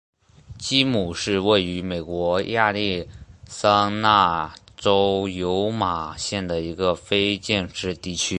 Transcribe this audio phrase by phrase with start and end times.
[0.57, 3.07] 基姆是位于美国亚利
[3.45, 8.29] 桑那州尤马县的一个非建制地区。